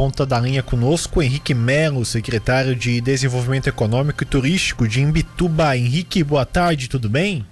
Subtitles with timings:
[0.00, 5.76] ponta da linha conosco, Henrique Melo, secretário de Desenvolvimento Econômico e Turístico de Imbituba.
[5.76, 7.44] Henrique, boa tarde, tudo bem?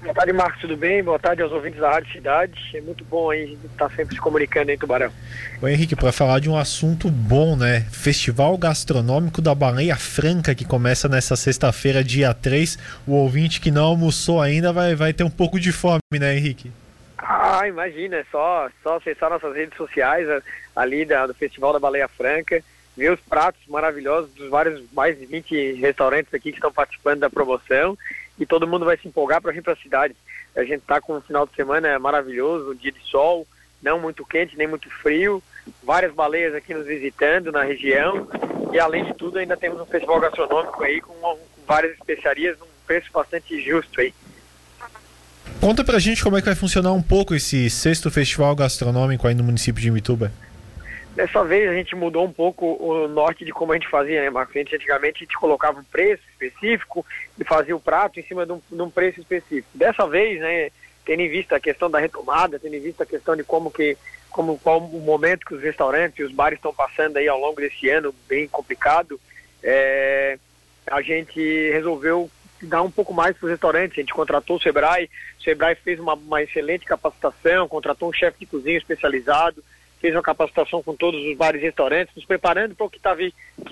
[0.00, 1.04] Boa tarde, Marcos, tudo bem?
[1.04, 2.58] Boa tarde aos ouvintes da Rádio Cidade.
[2.72, 5.12] É muito bom aí estar sempre se comunicando em Tubarão.
[5.60, 7.80] Oi, Henrique, para falar de um assunto bom, né?
[7.90, 12.78] Festival Gastronômico da Baleia Franca, que começa nessa sexta-feira, dia 3.
[13.06, 16.72] O ouvinte que não almoçou ainda vai, vai ter um pouco de fome, né, Henrique?
[17.58, 20.28] Ah, imagina, é só, só acessar nossas redes sociais
[20.74, 22.62] ali da, do Festival da Baleia Franca,
[22.94, 27.30] ver os pratos maravilhosos dos vários, mais de 20 restaurantes aqui que estão participando da
[27.30, 27.96] promoção
[28.38, 30.14] e todo mundo vai se empolgar para vir para a cidade.
[30.54, 33.46] A gente está com um final de semana maravilhoso, um dia de sol,
[33.82, 35.42] não muito quente nem muito frio,
[35.82, 38.28] várias baleias aqui nos visitando na região
[38.70, 42.66] e além de tudo ainda temos um festival gastronômico aí com, com várias especiarias num
[42.86, 44.12] preço bastante justo aí.
[45.66, 49.34] Conta pra gente como é que vai funcionar um pouco esse sexto festival gastronômico aí
[49.34, 50.30] no município de Imituba.
[51.16, 54.30] Dessa vez a gente mudou um pouco o norte de como a gente fazia, né,
[54.30, 54.54] Marcos?
[54.54, 57.04] antigamente a gente colocava um preço específico
[57.36, 59.66] e fazia o prato em cima de um, de um, preço específico.
[59.74, 60.70] Dessa vez, né,
[61.04, 63.98] tendo em vista a questão da retomada, tendo em vista a questão de como que,
[64.30, 67.60] como qual o momento que os restaurantes e os bares estão passando aí ao longo
[67.60, 69.18] desse ano bem complicado,
[69.64, 70.38] é,
[70.86, 71.40] a gente
[71.72, 72.30] resolveu
[72.62, 73.98] dar um pouco mais para os restaurantes.
[73.98, 78.40] A gente contratou o Sebrae, o Sebrae fez uma, uma excelente capacitação, contratou um chefe
[78.40, 79.62] de cozinha especializado,
[80.00, 83.16] fez uma capacitação com todos os bares e restaurantes, nos preparando para o que está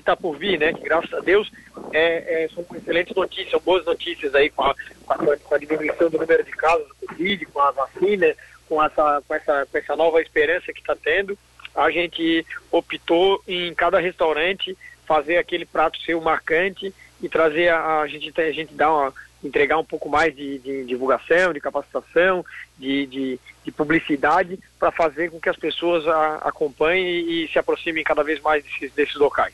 [0.05, 0.73] tá por vir, né?
[0.73, 1.51] Que graças a Deus
[1.93, 4.75] é, é, são excelentes notícias, são boas notícias aí com a,
[5.07, 8.35] com a, com a diminuição do número de casos do Covid, com a vacina,
[8.69, 11.39] com essa, com essa, com essa nova esperança que está tendo.
[11.75, 18.07] A gente optou em cada restaurante fazer aquele prato seu marcante e trazer a, a
[18.07, 19.13] gente a gente dá uma,
[19.47, 22.45] entregar um pouco mais de, de divulgação, de capacitação,
[22.79, 27.59] de, de, de publicidade para fazer com que as pessoas a, acompanhem e, e, se
[27.59, 29.53] aproximem cada vez mais desses, desses locais.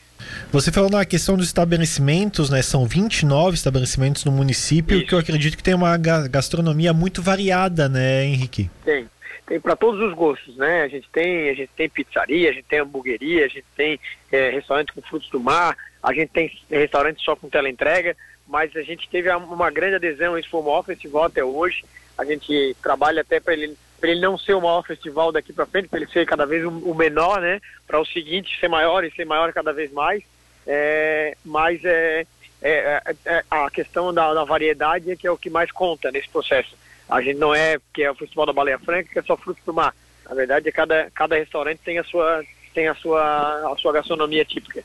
[0.51, 2.61] Você falou na questão dos estabelecimentos, né?
[2.61, 5.07] São 29 estabelecimentos no município, Isso.
[5.07, 8.69] que eu acredito que tem uma gastronomia muito variada, né, Henrique?
[8.83, 9.07] Tem.
[9.45, 10.83] Tem para todos os gostos, né?
[10.83, 13.99] A gente tem, a gente tem pizzaria, a gente tem hamburgueria, a gente tem
[14.31, 18.15] é, restaurante com frutos do mar, a gente tem restaurante só com teleentrega,
[18.47, 20.37] mas a gente teve uma grande adesão.
[20.37, 21.83] Esse foi o maior festival até hoje.
[22.17, 25.87] A gente trabalha até para ele, ele não ser o maior festival daqui para frente,
[25.87, 27.59] para ele ser cada vez o menor, né?
[27.87, 30.23] Para o seguinte ser maior e ser maior cada vez mais.
[30.67, 32.25] É, mas é,
[32.61, 36.11] é, é, é a questão da, da, variedade é que é o que mais conta
[36.11, 36.75] nesse processo.
[37.11, 39.61] A gente não é que é o Festival da Baleia Franca, que é só frutos
[39.65, 39.93] do mar.
[40.29, 42.41] Na verdade, é cada, cada restaurante tem a sua
[42.73, 44.81] tem a sua, a sua gastronomia típica.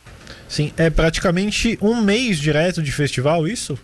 [0.49, 3.79] Sim, é praticamente um mês direto de festival, isso?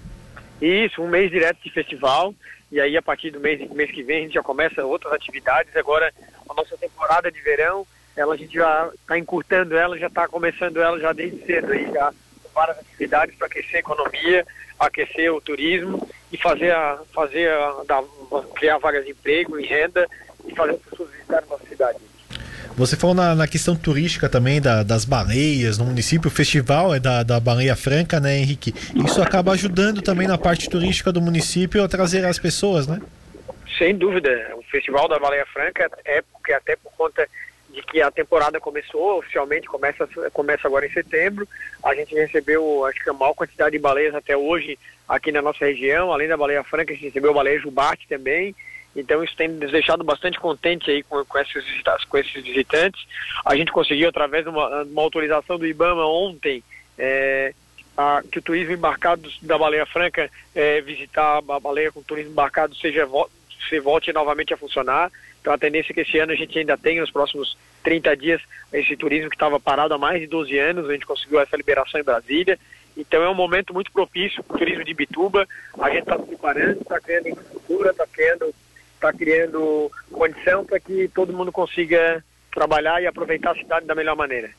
[0.61, 2.35] Isso, um mês direto de festival.
[2.73, 5.77] E aí, a partir do mês, mês que vem, a gente já começa outras atividades.
[5.77, 6.13] Agora,
[6.51, 7.87] a nossa temporada de verão,
[8.17, 11.73] ela, a gente já está encurtando ela, já está começando ela já desde cedo.
[11.73, 12.13] Aí, já
[12.53, 14.45] várias atividades para aquecer a economia,
[14.81, 17.85] aquecer o turismo e fazer a, fazer a,
[18.55, 20.07] criar vagas de emprego e renda
[20.47, 21.99] e fazer as pessoas visitarem a nossa cidade.
[22.75, 26.99] Você falou na, na questão turística também da, das baleias no município, o festival é
[26.99, 28.73] da, da Baleia Franca, né, Henrique?
[28.95, 32.99] Isso acaba ajudando também na parte turística do município a trazer as pessoas, né?
[33.77, 34.31] Sem dúvida.
[34.57, 37.27] O Festival da Baleia Franca é porque até por conta
[37.73, 41.49] de que a temporada começou, oficialmente começa, começa agora em setembro.
[41.83, 44.79] A gente recebeu, acho que a maior quantidade de baleias até hoje
[45.09, 46.13] aqui na nossa região.
[46.13, 48.55] Além da baleia franca, a gente recebeu baleia jubarte também.
[48.95, 51.65] Então isso tem nos deixado bastante contente aí com, com, esses,
[52.09, 53.07] com esses visitantes.
[53.45, 56.63] A gente conseguiu, através de uma, uma autorização do IBAMA ontem,
[56.99, 57.55] é,
[57.97, 62.75] a, que o turismo embarcado da Baleia Franca, é, visitar a baleia com turismo embarcado,
[62.77, 63.09] seja
[63.69, 65.11] se volte novamente a funcionar.
[65.41, 68.41] Então a tendência é que esse ano a gente ainda tem, nos próximos 30 dias,
[68.73, 72.01] esse turismo que estava parado há mais de 12 anos, a gente conseguiu essa liberação
[72.01, 72.59] em Brasília.
[72.97, 75.49] Então é um momento muito propício para o turismo de Bituba.
[75.79, 78.55] A gente está se preparando, está criando infraestrutura, está criando
[78.95, 84.15] está criando condição para que todo mundo consiga trabalhar e aproveitar a cidade da melhor
[84.15, 84.51] maneira.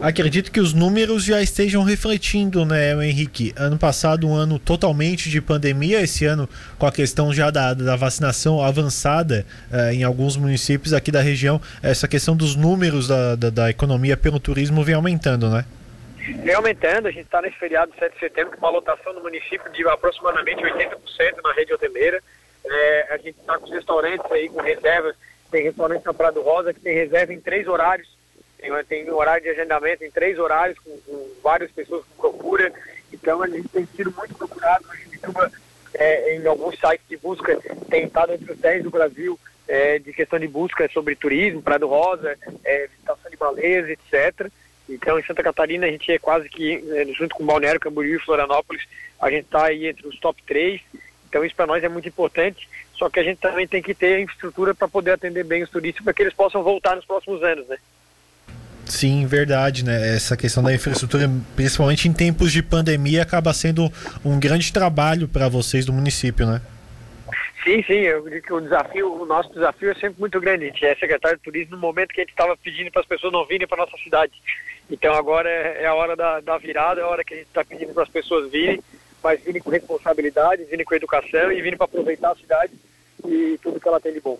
[0.00, 3.54] Acredito que os números já estejam refletindo, né, Henrique?
[3.56, 6.48] Ano passado, um ano totalmente de pandemia, esse ano
[6.78, 11.60] com a questão já da, da vacinação avançada eh, em alguns municípios aqui da região,
[11.82, 15.64] essa questão dos números da, da, da economia pelo turismo vem aumentando, né?
[16.44, 19.22] Vem aumentando, a gente está nesse feriado de 7 de setembro com uma lotação no
[19.22, 22.22] município de aproximadamente 80% na rede hoteleira.
[22.66, 25.16] É, a gente está com os restaurantes aí com reservas.
[25.50, 28.17] Tem restaurante na Prado Rosa que tem reserva em três horários.
[28.58, 32.72] Tem, tem horário de agendamento em três horários, com, com várias pessoas que procura.
[33.12, 34.84] Então a gente tem sido muito procurado.
[34.90, 35.18] A gente
[35.94, 37.58] é, em alguns sites de busca
[37.88, 39.38] tem estado entre os 10 do Brasil
[39.68, 44.50] é, de questão de busca sobre turismo, Praia do Rosa, é, visitação de baleias, etc.
[44.88, 48.24] Então, em Santa Catarina, a gente é quase que, é, junto com Balneário, Camboriú e
[48.24, 48.82] Florianópolis,
[49.20, 50.80] a gente está aí entre os top 3.
[51.28, 52.66] Então, isso para nós é muito importante.
[52.94, 56.02] Só que a gente também tem que ter infraestrutura para poder atender bem os turistas,
[56.02, 57.76] para que eles possam voltar nos próximos anos, né?
[58.88, 60.16] Sim, verdade, né?
[60.16, 63.92] Essa questão da infraestrutura, principalmente em tempos de pandemia, acaba sendo
[64.24, 66.62] um grande trabalho para vocês do município, né?
[67.62, 70.64] Sim, sim, eu digo que o desafio, o nosso desafio é sempre muito grande.
[70.64, 73.06] A gente é secretário de turismo no momento que a gente estava pedindo para as
[73.06, 74.32] pessoas não virem para nossa cidade.
[74.90, 77.48] Então agora é, é, a hora da, da virada, é a hora que a gente
[77.48, 78.82] está pedindo para as pessoas virem,
[79.22, 82.72] mas virem com responsabilidade, virem com educação e virem para aproveitar a cidade
[83.26, 84.38] e tudo que ela tem de bom.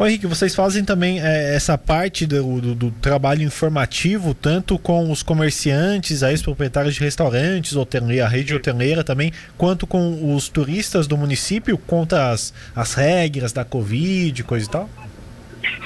[0.00, 5.12] Ô Henrique, vocês fazem também é, essa parte do, do, do, trabalho informativo, tanto com
[5.12, 11.06] os comerciantes, aí, os proprietários de restaurantes, a rede hoteleira também, quanto com os turistas
[11.06, 14.88] do município, conta as, as regras da Covid, coisa e tal?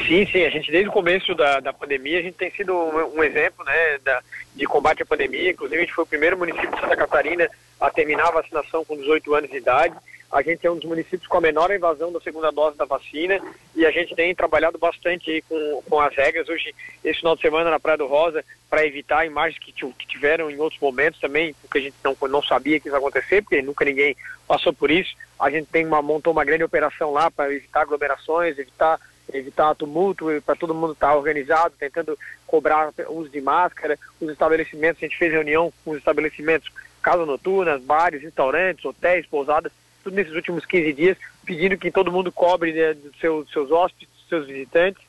[0.06, 3.18] Sim, sim, a gente desde o começo da, da pandemia, a gente tem sido um,
[3.18, 4.22] um exemplo né, da,
[4.54, 7.48] de combate à pandemia, inclusive a gente foi o primeiro município de Santa Catarina
[7.80, 9.96] a terminar a vacinação com 18 anos de idade,
[10.34, 13.40] a gente é um dos municípios com a menor invasão da segunda dose da vacina
[13.72, 16.48] e a gente tem trabalhado bastante com, com as regras.
[16.48, 20.50] Hoje, esse final de semana na Praia do Rosa, para evitar imagens que, que tiveram
[20.50, 23.62] em outros momentos também, porque a gente não, não sabia que isso ia acontecer, porque
[23.62, 24.16] nunca ninguém
[24.48, 25.14] passou por isso.
[25.38, 28.98] A gente tem uma, montou uma grande operação lá para evitar aglomerações, evitar
[29.32, 33.96] evitar tumulto, para todo mundo estar tá organizado, tentando cobrar uso de máscara.
[34.20, 36.70] Os estabelecimentos, a gente fez reunião com os estabelecimentos,
[37.00, 39.72] casas noturnas, bares, restaurantes, hotéis, pousadas,
[40.10, 45.02] nesses últimos 15 dias, pedindo que todo mundo cobre né, seus, hóspedes, seus visitantes,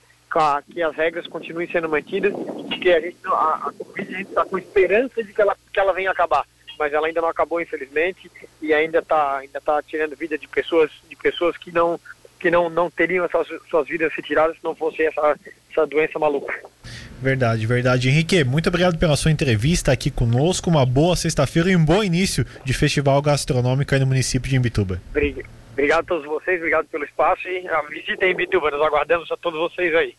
[0.69, 2.33] que as regras continuem sendo mantidas,
[2.81, 6.11] que a gente, a, a Covid está com esperança de que ela, que ela venha
[6.11, 6.45] acabar,
[6.77, 8.29] mas ela ainda não acabou infelizmente
[8.61, 11.97] e ainda está ainda tá tirando vida de pessoas de pessoas que não
[12.37, 15.39] que não, não teriam essas suas vidas retiradas se não fosse essa,
[15.75, 16.53] essa doença maluca.
[17.21, 18.09] Verdade, verdade.
[18.09, 20.69] Henrique, muito obrigado pela sua entrevista aqui conosco.
[20.69, 25.01] Uma boa sexta-feira e um bom início de festival gastronômico aí no município de Imbituba.
[25.73, 28.71] Obrigado a todos vocês, obrigado pelo espaço e a visita em Imbituba.
[28.71, 30.13] Nós aguardamos a todos vocês aí.